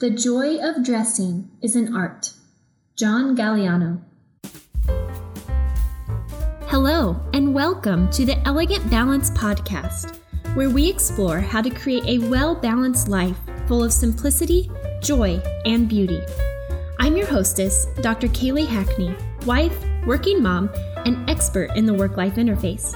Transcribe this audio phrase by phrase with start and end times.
[0.00, 2.32] The joy of dressing is an art.
[2.94, 4.00] John Galliano.
[6.68, 10.16] Hello, and welcome to the Elegant Balance Podcast,
[10.54, 14.70] where we explore how to create a well balanced life full of simplicity,
[15.02, 16.20] joy, and beauty.
[17.00, 18.28] I'm your hostess, Dr.
[18.28, 19.76] Kaylee Hackney, wife,
[20.06, 20.70] working mom,
[21.06, 22.94] and expert in the work life interface.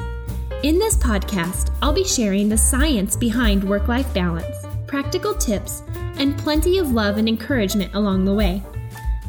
[0.62, 4.61] In this podcast, I'll be sharing the science behind work life balance,
[4.93, 5.82] practical tips,
[6.18, 8.62] and plenty of love and encouragement along the way.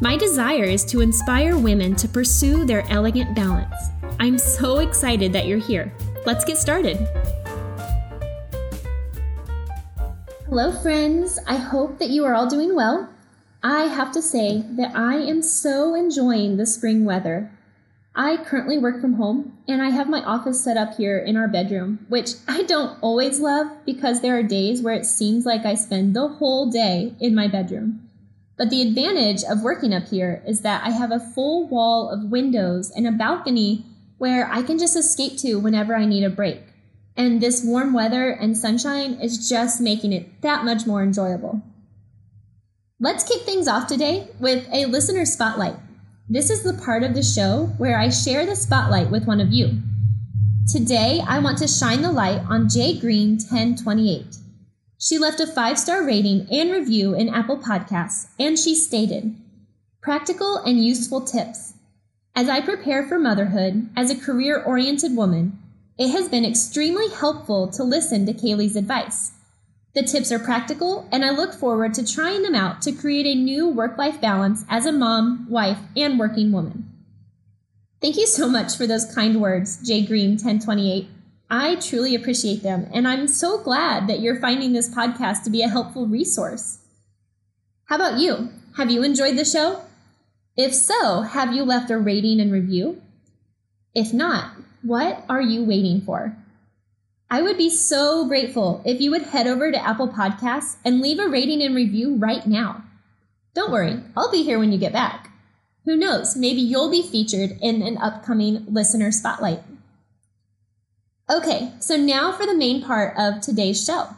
[0.02, 3.74] My desire is to inspire women to pursue their elegant balance.
[4.20, 5.94] I'm so excited that you're here.
[6.26, 6.98] Let's get started.
[10.50, 11.40] Hello, friends.
[11.48, 13.08] I hope that you are all doing well.
[13.64, 17.50] I have to say that I am so enjoying the spring weather.
[18.16, 21.48] I currently work from home and I have my office set up here in our
[21.48, 25.74] bedroom, which I don't always love because there are days where it seems like I
[25.74, 28.08] spend the whole day in my bedroom.
[28.56, 32.30] But the advantage of working up here is that I have a full wall of
[32.30, 33.84] windows and a balcony
[34.20, 36.62] where I can just escape to whenever I need a break.
[37.18, 41.64] And this warm weather and sunshine is just making it that much more enjoyable.
[43.00, 45.76] Let's kick things off today with a listener spotlight.
[46.30, 49.52] This is the part of the show where I share the spotlight with one of
[49.52, 49.82] you.
[50.72, 54.38] Today, I want to shine the light on J Green 1028.
[54.98, 59.36] She left a five star rating and review in Apple Podcasts, and she stated
[60.02, 61.74] Practical and useful tips.
[62.34, 65.60] As I prepare for motherhood as a career oriented woman,
[66.00, 69.34] it has been extremely helpful to listen to Kaylee's advice.
[69.94, 73.36] The tips are practical, and I look forward to trying them out to create a
[73.36, 76.90] new work life balance as a mom, wife, and working woman.
[78.02, 81.08] Thank you so much for those kind words, J Green 1028.
[81.48, 85.62] I truly appreciate them, and I'm so glad that you're finding this podcast to be
[85.62, 86.80] a helpful resource.
[87.86, 88.50] How about you?
[88.78, 89.82] Have you enjoyed the show?
[90.58, 93.00] If so, have you left a rating and review?
[93.94, 96.36] If not, what are you waiting for?
[97.30, 101.20] I would be so grateful if you would head over to Apple Podcasts and leave
[101.20, 102.84] a rating and review right now.
[103.56, 105.32] Don't worry, I'll be here when you get back.
[105.86, 109.64] Who knows, maybe you'll be featured in an upcoming listener spotlight.
[111.30, 114.10] Okay, so now for the main part of today's show.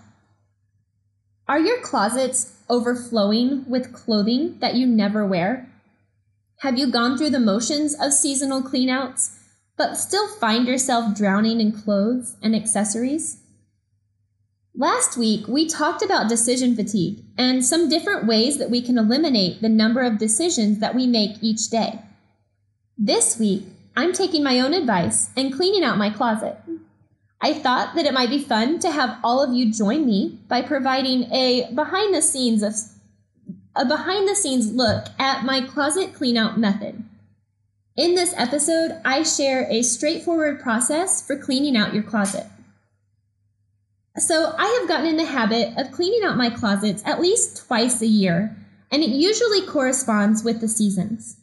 [1.48, 5.70] Are your closets overflowing with clothing that you never wear?
[6.62, 9.35] Have you gone through the motions of seasonal cleanouts
[9.78, 13.38] but still find yourself drowning in clothes and accessories?
[14.78, 19.62] Last week, we talked about decision fatigue and some different ways that we can eliminate
[19.62, 22.02] the number of decisions that we make each day.
[22.98, 23.64] This week,
[23.96, 26.58] I'm taking my own advice and cleaning out my closet.
[27.42, 30.62] I thought that it might be fun to have all of you join me by
[30.62, 32.74] providing a behind the scenes of
[33.76, 37.04] a behind the scenes look at my closet cleanout method.
[37.98, 42.46] In this episode, I share a straightforward process for cleaning out your closet.
[44.18, 48.02] So, I have gotten in the habit of cleaning out my closets at least twice
[48.02, 48.54] a year,
[48.92, 51.38] and it usually corresponds with the seasons.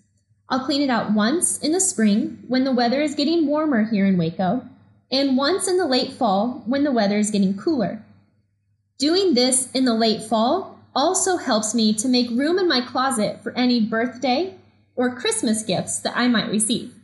[0.51, 4.05] I'll clean it out once in the spring when the weather is getting warmer here
[4.05, 4.69] in Waco,
[5.11, 8.05] and once in the late fall when the weather is getting cooler.
[8.99, 13.43] Doing this in the late fall also helps me to make room in my closet
[13.43, 14.55] for any birthday
[14.95, 16.95] or Christmas gifts that I might receive,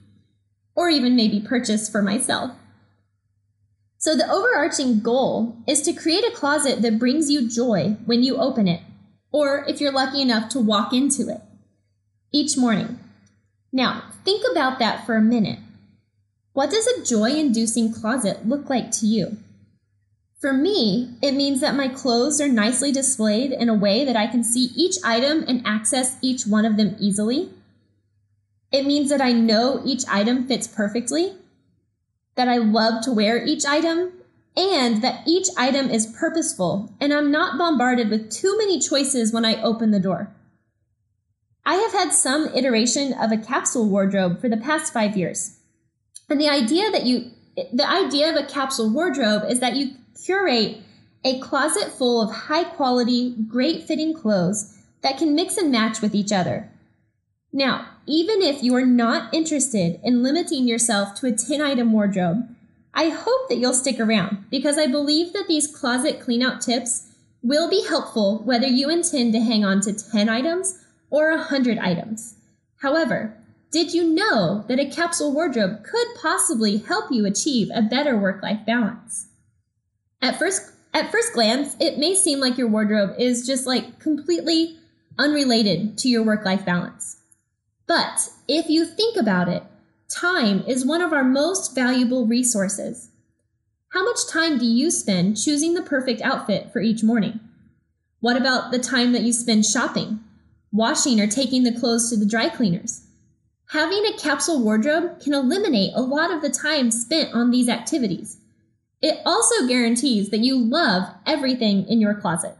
[0.75, 2.53] or even maybe purchase for myself.
[3.97, 8.37] So, the overarching goal is to create a closet that brings you joy when you
[8.37, 8.81] open it,
[9.33, 11.41] or if you're lucky enough to walk into it
[12.31, 12.99] each morning.
[13.73, 15.59] Now, think about that for a minute.
[16.53, 19.39] What does a joy inducing closet look like to you?
[20.41, 24.29] For me, it means that my clothes are nicely displayed in a way that I
[24.29, 27.51] can see each item and access each one of them easily.
[28.71, 31.35] It means that I know each item fits perfectly,
[32.35, 34.13] that I love to wear each item,
[34.57, 39.45] and that each item is purposeful and I'm not bombarded with too many choices when
[39.45, 40.35] I open the door.
[41.65, 45.59] I have had some iteration of a capsule wardrobe for the past five years.
[46.29, 47.31] And the idea that you,
[47.73, 49.93] the idea of a capsule wardrobe is that you
[50.25, 50.79] curate
[51.25, 56.15] a closet full of high quality, great fitting clothes that can mix and match with
[56.15, 56.71] each other.
[57.53, 62.49] Now, even if you are not interested in limiting yourself to a 10 item wardrobe,
[62.95, 67.07] I hope that you'll stick around because I believe that these closet cleanout tips
[67.43, 72.37] will be helpful whether you intend to hang on to 10 items or 100 items.
[72.81, 73.37] However,
[73.71, 78.43] did you know that a capsule wardrobe could possibly help you achieve a better work
[78.43, 79.29] life balance?
[80.23, 84.79] At first, at first glance, it may seem like your wardrobe is just like completely
[85.19, 87.18] unrelated to your work life balance.
[87.89, 89.65] But if you think about it,
[90.09, 93.11] time is one of our most valuable resources.
[93.89, 97.41] How much time do you spend choosing the perfect outfit for each morning?
[98.21, 100.21] What about the time that you spend shopping,
[100.71, 103.07] washing, or taking the clothes to the dry cleaners?
[103.71, 108.39] Having a capsule wardrobe can eliminate a lot of the time spent on these activities.
[109.01, 112.57] It also guarantees that you love everything in your closet.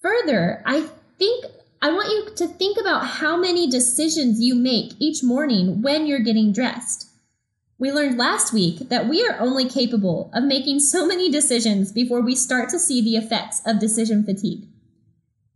[0.00, 0.86] Further, I
[1.18, 1.46] think
[1.82, 6.20] I want you to think about how many decisions you make each morning when you're
[6.20, 7.08] getting dressed.
[7.78, 12.22] We learned last week that we are only capable of making so many decisions before
[12.22, 14.66] we start to see the effects of decision fatigue.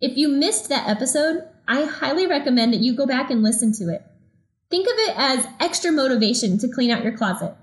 [0.00, 3.88] If you missed that episode, I highly recommend that you go back and listen to
[3.88, 4.02] it.
[4.68, 7.54] Think of it as extra motivation to clean out your closet.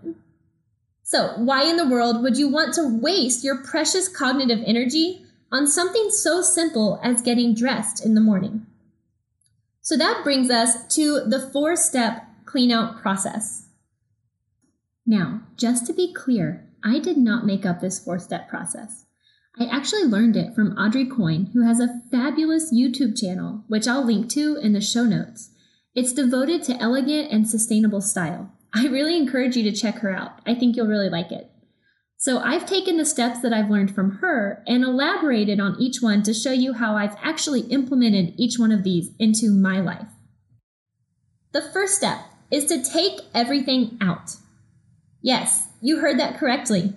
[1.03, 5.67] So, why in the world would you want to waste your precious cognitive energy on
[5.67, 8.65] something so simple as getting dressed in the morning?
[9.81, 13.67] So, that brings us to the four step clean out process.
[15.05, 19.05] Now, just to be clear, I did not make up this four step process.
[19.59, 24.05] I actually learned it from Audrey Coyne, who has a fabulous YouTube channel, which I'll
[24.05, 25.49] link to in the show notes.
[25.95, 28.51] It's devoted to elegant and sustainable style.
[28.73, 30.41] I really encourage you to check her out.
[30.45, 31.49] I think you'll really like it.
[32.19, 36.23] So, I've taken the steps that I've learned from her and elaborated on each one
[36.23, 40.07] to show you how I've actually implemented each one of these into my life.
[41.51, 42.19] The first step
[42.49, 44.35] is to take everything out.
[45.21, 46.93] Yes, you heard that correctly.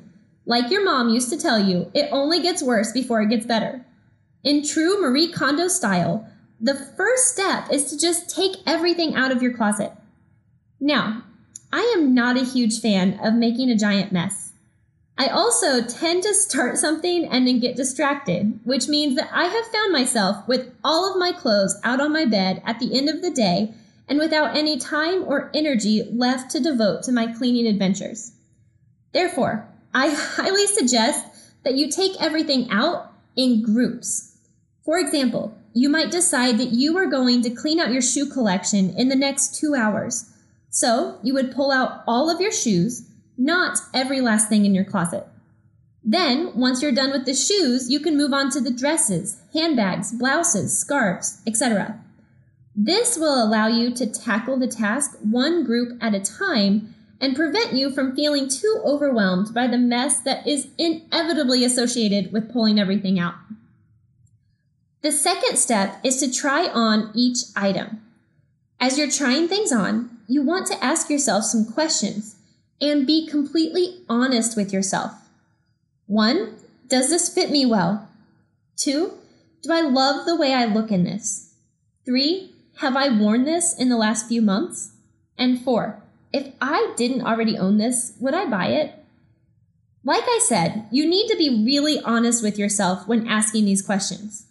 [0.46, 3.84] Like your mom used to tell you, it only gets worse before it gets better.
[4.42, 6.26] In true Marie Kondo style,
[6.60, 9.92] the first step is to just take everything out of your closet.
[10.80, 11.24] Now,
[11.72, 14.49] I am not a huge fan of making a giant mess.
[15.20, 19.66] I also tend to start something and then get distracted, which means that I have
[19.66, 23.20] found myself with all of my clothes out on my bed at the end of
[23.20, 23.74] the day
[24.08, 28.32] and without any time or energy left to devote to my cleaning adventures.
[29.12, 31.26] Therefore, I highly suggest
[31.64, 34.38] that you take everything out in groups.
[34.86, 38.96] For example, you might decide that you are going to clean out your shoe collection
[38.96, 40.32] in the next two hours.
[40.70, 43.02] So you would pull out all of your shoes,
[43.40, 45.26] not every last thing in your closet.
[46.04, 50.12] Then, once you're done with the shoes, you can move on to the dresses, handbags,
[50.12, 51.98] blouses, scarves, etc.
[52.76, 57.72] This will allow you to tackle the task one group at a time and prevent
[57.72, 63.18] you from feeling too overwhelmed by the mess that is inevitably associated with pulling everything
[63.18, 63.34] out.
[65.00, 68.02] The second step is to try on each item.
[68.78, 72.36] As you're trying things on, you want to ask yourself some questions
[72.80, 75.12] and be completely honest with yourself.
[76.06, 76.56] One,
[76.88, 78.08] does this fit me well?
[78.76, 79.14] Two,
[79.62, 81.54] do I love the way I look in this?
[82.04, 84.92] Three, have I worn this in the last few months?
[85.36, 88.94] And four, if I didn't already own this, would I buy it?
[90.02, 94.46] Like I said, you need to be really honest with yourself when asking these questions.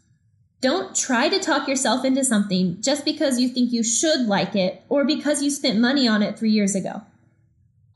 [0.62, 4.84] Don't try to talk yourself into something just because you think you should like it
[4.90, 7.02] or because you spent money on it three years ago.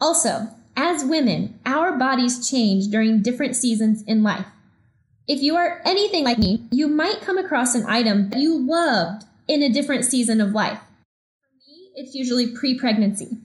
[0.03, 4.45] Also, as women, our bodies change during different seasons in life.
[5.29, 9.23] If you are anything like me, you might come across an item that you loved
[9.47, 10.79] in a different season of life.
[10.79, 13.37] For me, it's usually pre pregnancy.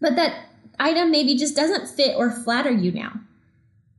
[0.00, 0.48] But that
[0.80, 3.20] item maybe just doesn't fit or flatter you now.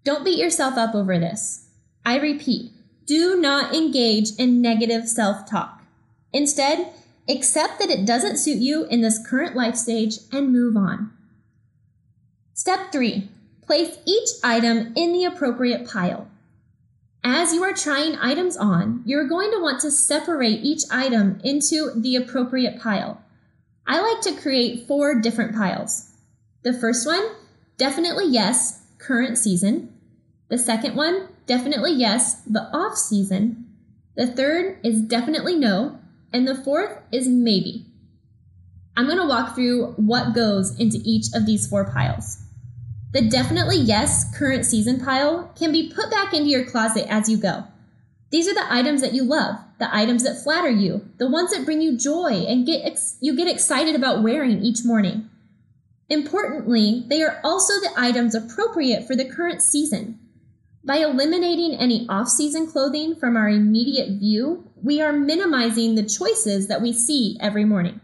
[0.03, 1.69] Don't beat yourself up over this.
[2.05, 2.73] I repeat,
[3.05, 5.83] do not engage in negative self talk.
[6.33, 6.91] Instead,
[7.29, 11.13] accept that it doesn't suit you in this current life stage and move on.
[12.67, 13.29] Step three,
[13.65, 16.27] place each item in the appropriate pile.
[17.23, 21.93] As you are trying items on, you're going to want to separate each item into
[21.95, 23.23] the appropriate pile.
[23.87, 26.11] I like to create four different piles.
[26.63, 27.25] The first one,
[27.77, 29.93] definitely yes, current season.
[30.49, 33.65] The second one, definitely yes, the off season.
[34.17, 35.99] The third is definitely no.
[36.33, 37.85] And the fourth is maybe.
[38.97, 42.43] I'm going to walk through what goes into each of these four piles.
[43.13, 47.37] The definitely yes current season pile can be put back into your closet as you
[47.37, 47.63] go.
[48.29, 51.63] These are the items that you love, the items that flatter you, the ones that
[51.63, 55.29] bring you joy and get ex- you get excited about wearing each morning.
[56.09, 60.19] Importantly, they are also the items appropriate for the current season.
[60.83, 66.67] By eliminating any off season clothing from our immediate view, we are minimizing the choices
[66.67, 67.99] that we see every morning.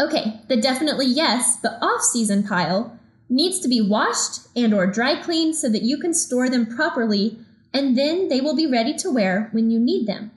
[0.00, 2.97] Okay, the definitely yes, but off season pile
[3.28, 7.38] needs to be washed and or dry cleaned so that you can store them properly
[7.72, 10.30] and then they will be ready to wear when you need them.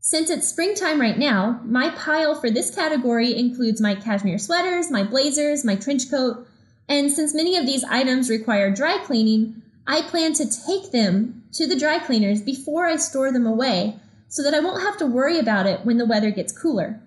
[0.00, 5.04] Since it's springtime right now, my pile for this category includes my cashmere sweaters, my
[5.04, 6.46] blazers, my trench coat,
[6.88, 11.66] and since many of these items require dry cleaning, I plan to take them to
[11.66, 13.96] the dry cleaners before I store them away
[14.28, 17.00] so that I won't have to worry about it when the weather gets cooler.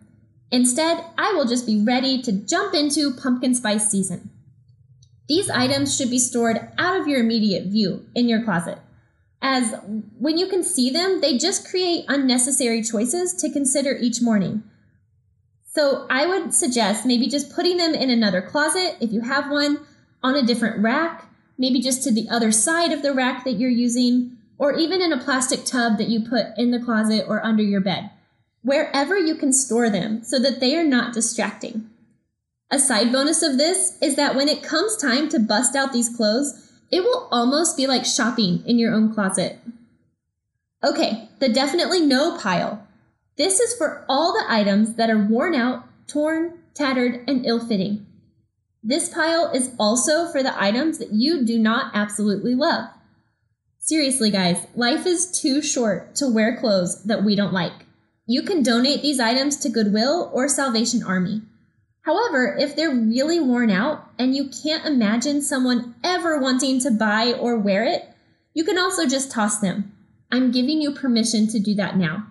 [0.51, 4.29] Instead, I will just be ready to jump into pumpkin spice season.
[5.27, 8.79] These items should be stored out of your immediate view in your closet
[9.45, 9.75] as
[10.17, 14.63] when you can see them, they just create unnecessary choices to consider each morning.
[15.71, 19.85] So I would suggest maybe just putting them in another closet if you have one,
[20.23, 21.29] on a different rack,
[21.59, 25.13] maybe just to the other side of the rack that you're using, or even in
[25.13, 28.09] a plastic tub that you put in the closet or under your bed.
[28.63, 31.87] Wherever you can store them so that they are not distracting.
[32.71, 36.15] A side bonus of this is that when it comes time to bust out these
[36.15, 39.59] clothes, it will almost be like shopping in your own closet.
[40.83, 42.87] Okay, the definitely no pile.
[43.37, 48.05] This is for all the items that are worn out, torn, tattered, and ill fitting.
[48.83, 52.89] This pile is also for the items that you do not absolutely love.
[53.79, 57.85] Seriously, guys, life is too short to wear clothes that we don't like.
[58.25, 61.41] You can donate these items to Goodwill or Salvation Army.
[62.05, 67.33] However, if they're really worn out and you can't imagine someone ever wanting to buy
[67.33, 68.07] or wear it,
[68.53, 69.91] you can also just toss them.
[70.31, 72.27] I'm giving you permission to do that now.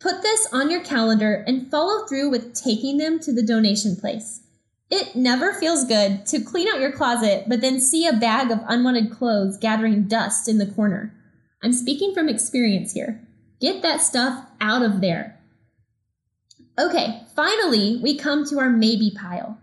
[0.00, 4.40] Put this on your calendar and follow through with taking them to the donation place.
[4.90, 8.60] It never feels good to clean out your closet, but then see a bag of
[8.68, 11.12] unwanted clothes gathering dust in the corner.
[11.62, 13.20] I'm speaking from experience here.
[13.60, 15.35] Get that stuff out of there.
[16.78, 19.58] Okay, finally, we come to our maybe pile.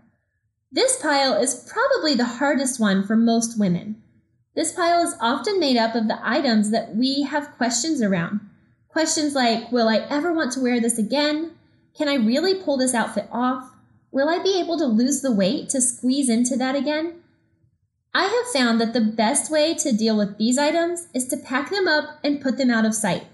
[0.72, 4.02] This pile is probably the hardest one for most women.
[4.56, 8.40] This pile is often made up of the items that we have questions around.
[8.88, 11.52] Questions like Will I ever want to wear this again?
[11.96, 13.70] Can I really pull this outfit off?
[14.10, 17.22] Will I be able to lose the weight to squeeze into that again?
[18.12, 21.70] I have found that the best way to deal with these items is to pack
[21.70, 23.26] them up and put them out of sight.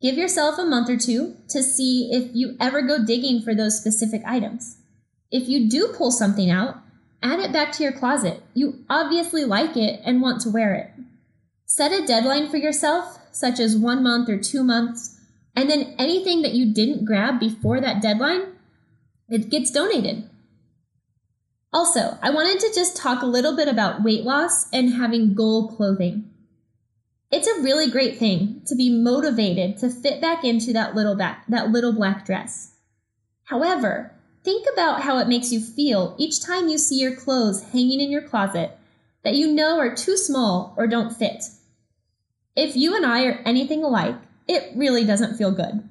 [0.00, 3.78] Give yourself a month or two to see if you ever go digging for those
[3.78, 4.76] specific items.
[5.30, 6.76] If you do pull something out,
[7.22, 8.42] add it back to your closet.
[8.54, 10.90] You obviously like it and want to wear it.
[11.66, 15.18] Set a deadline for yourself, such as one month or two months,
[15.54, 18.42] and then anything that you didn't grab before that deadline,
[19.28, 20.30] it gets donated.
[21.72, 25.68] Also, I wanted to just talk a little bit about weight loss and having goal
[25.68, 26.30] clothing.
[27.30, 31.44] It's a really great thing to be motivated to fit back into that little back,
[31.48, 32.72] that little black dress.
[33.44, 38.00] However, think about how it makes you feel each time you see your clothes hanging
[38.00, 38.78] in your closet
[39.24, 41.44] that you know are too small or don't fit.
[42.56, 44.16] If you and I are anything alike,
[44.46, 45.86] it really doesn't feel good.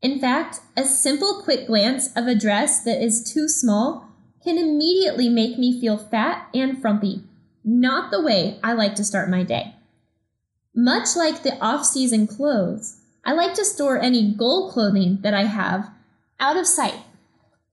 [0.00, 4.08] In fact, a simple quick glance of a dress that is too small
[4.44, 7.24] can immediately make me feel fat and frumpy,
[7.64, 9.74] not the way I like to start my day.
[10.80, 15.42] Much like the off season clothes, I like to store any goal clothing that I
[15.42, 15.90] have
[16.38, 17.00] out of sight.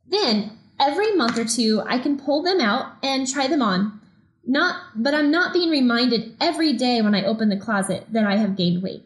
[0.07, 4.01] Then, every month or two, I can pull them out and try them on.
[4.43, 8.38] Not, but I'm not being reminded every day when I open the closet that I
[8.38, 9.03] have gained weight.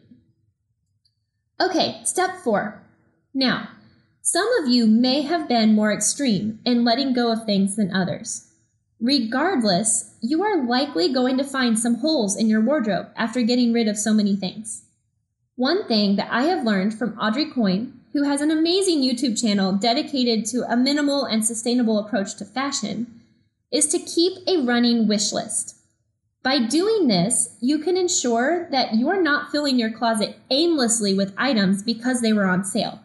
[1.60, 2.82] Okay, step four.
[3.34, 3.68] Now,
[4.22, 8.49] some of you may have been more extreme in letting go of things than others.
[9.00, 13.88] Regardless, you are likely going to find some holes in your wardrobe after getting rid
[13.88, 14.82] of so many things.
[15.56, 19.72] One thing that I have learned from Audrey Coyne, who has an amazing YouTube channel
[19.72, 23.22] dedicated to a minimal and sustainable approach to fashion,
[23.72, 25.76] is to keep a running wish list.
[26.42, 31.34] By doing this, you can ensure that you are not filling your closet aimlessly with
[31.38, 33.00] items because they were on sale.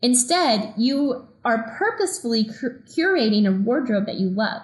[0.00, 4.62] Instead, you are purposefully cur- curating a wardrobe that you love.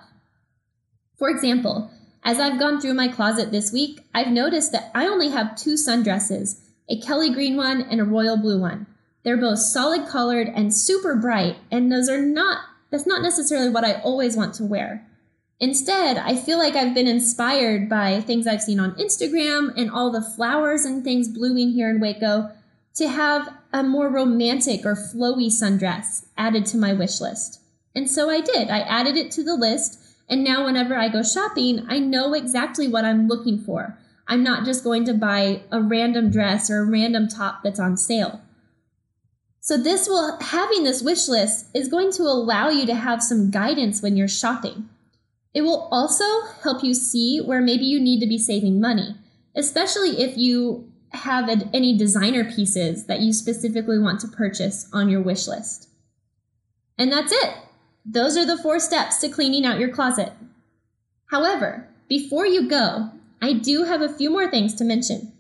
[1.19, 1.91] For example,
[2.23, 5.75] as I've gone through my closet this week, I've noticed that I only have two
[5.75, 6.61] sundresses
[6.91, 8.87] a Kelly green one and a royal blue one.
[9.23, 13.85] They're both solid colored and super bright, and those are not, that's not necessarily what
[13.85, 15.07] I always want to wear.
[15.61, 20.11] Instead, I feel like I've been inspired by things I've seen on Instagram and all
[20.11, 22.53] the flowers and things blooming here in Waco
[22.95, 27.61] to have a more romantic or flowy sundress added to my wish list.
[27.95, 28.71] And so I did.
[28.71, 29.98] I added it to the list
[30.29, 33.99] and now, whenever I go shopping, I know exactly what I'm looking for.
[34.27, 37.97] I'm not just going to buy a random dress or a random top that's on
[37.97, 38.43] sale.
[39.61, 43.51] So this will having this wish list is going to allow you to have some
[43.51, 44.89] guidance when you're shopping.
[45.55, 46.25] It will also
[46.63, 49.17] help you see where maybe you need to be saving money,
[49.57, 55.23] especially if you have any designer pieces that you specifically want to purchase on your
[55.23, 55.89] wish list.
[56.99, 57.55] And that's it.
[58.11, 60.33] Those are the four steps to cleaning out your closet.
[61.27, 63.11] However, before you go,
[63.43, 65.33] I do have a few more things to mention.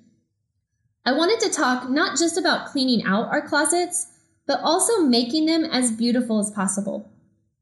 [1.06, 4.08] I wanted to talk not just about cleaning out our closets,
[4.46, 7.08] but also making them as beautiful as possible.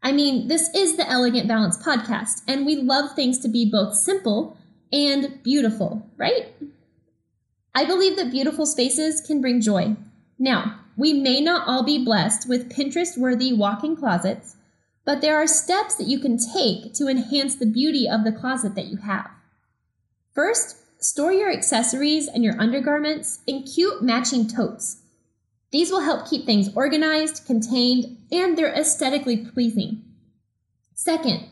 [0.03, 3.95] I mean, this is the Elegant Balance podcast, and we love things to be both
[3.95, 4.57] simple
[4.93, 6.53] and beautiful, right?
[7.77, 9.95] I believe that beautiful spaces can bring joy.
[10.37, 14.56] Now, we may not all be blessed with Pinterest worthy walk in closets,
[15.07, 18.75] but there are steps that you can take to enhance the beauty of the closet
[18.75, 19.31] that you have.
[20.35, 24.99] First, store your accessories and your undergarments in cute matching totes.
[25.71, 30.03] These will help keep things organized, contained, and they're aesthetically pleasing.
[30.95, 31.49] Second,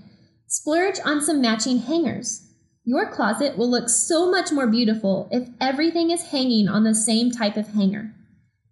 [0.49, 2.49] splurge on some matching hangers.
[2.85, 7.31] Your closet will look so much more beautiful if everything is hanging on the same
[7.31, 8.15] type of hanger.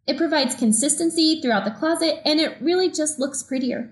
[0.07, 3.91] It provides consistency throughout the closet and it really just looks prettier.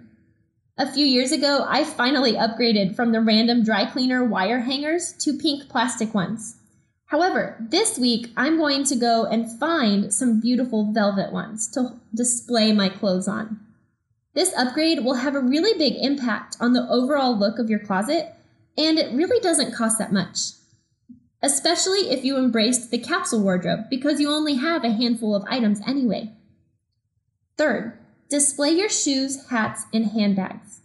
[0.78, 5.36] A few years ago, I finally upgraded from the random dry cleaner wire hangers to
[5.36, 6.56] pink plastic ones.
[7.06, 12.72] However, this week I'm going to go and find some beautiful velvet ones to display
[12.72, 13.58] my clothes on.
[14.32, 18.32] This upgrade will have a really big impact on the overall look of your closet,
[18.78, 20.52] and it really doesn't cost that much.
[21.42, 25.80] Especially if you embraced the capsule wardrobe because you only have a handful of items
[25.86, 26.32] anyway.
[27.56, 27.98] Third,
[28.30, 30.80] display your shoes, hats, and handbags.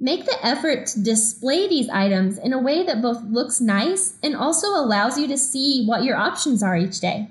[0.00, 4.34] Make the effort to display these items in a way that both looks nice and
[4.34, 7.28] also allows you to see what your options are each day.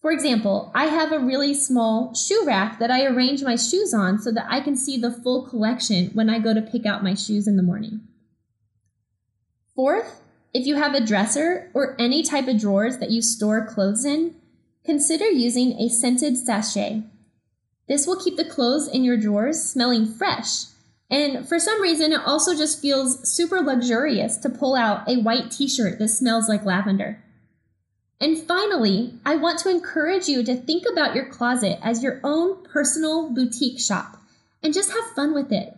[0.00, 4.18] For example, I have a really small shoe rack that I arrange my shoes on
[4.18, 7.14] so that I can see the full collection when I go to pick out my
[7.14, 8.00] shoes in the morning.
[9.76, 10.20] Fourth,
[10.52, 14.34] if you have a dresser or any type of drawers that you store clothes in,
[14.84, 17.04] consider using a scented sachet.
[17.88, 20.66] This will keep the clothes in your drawers smelling fresh
[21.12, 25.50] and for some reason, it also just feels super luxurious to pull out a white
[25.50, 27.22] t shirt that smells like lavender.
[28.18, 32.64] And finally, I want to encourage you to think about your closet as your own
[32.64, 34.22] personal boutique shop
[34.62, 35.76] and just have fun with it.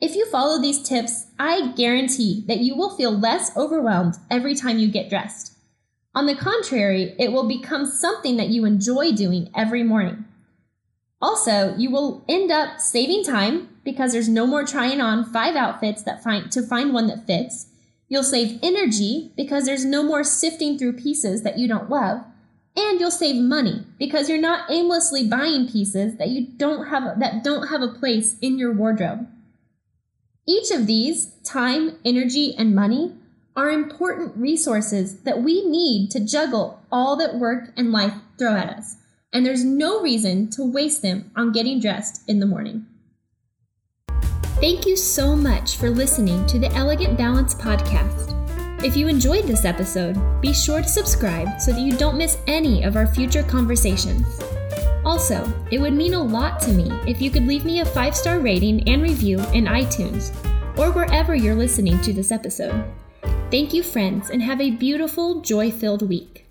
[0.00, 4.78] If you follow these tips, I guarantee that you will feel less overwhelmed every time
[4.78, 5.56] you get dressed.
[6.14, 10.25] On the contrary, it will become something that you enjoy doing every morning.
[11.20, 16.02] Also, you will end up saving time because there's no more trying on five outfits
[16.02, 17.68] that find to find one that fits.
[18.08, 22.24] You'll save energy because there's no more sifting through pieces that you don't love.
[22.76, 27.42] And you'll save money because you're not aimlessly buying pieces that you don't have that
[27.42, 29.26] don't have a place in your wardrobe.
[30.46, 33.14] Each of these, time, energy, and money,
[33.56, 38.68] are important resources that we need to juggle all that work and life throw at
[38.68, 38.96] us
[39.32, 42.86] and there's no reason to waste them on getting dressed in the morning.
[44.60, 48.32] Thank you so much for listening to the Elegant Balance podcast.
[48.82, 52.82] If you enjoyed this episode, be sure to subscribe so that you don't miss any
[52.82, 54.26] of our future conversations.
[55.04, 58.16] Also, it would mean a lot to me if you could leave me a five
[58.16, 60.34] star rating and review in iTunes
[60.78, 62.84] or wherever you're listening to this episode.
[63.50, 66.45] Thank you, friends, and have a beautiful, joy filled week.